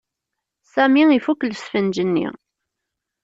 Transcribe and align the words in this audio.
Sami 0.73 1.01
ifuk 1.17 1.39
lesfenǧ-nni. 1.43 2.27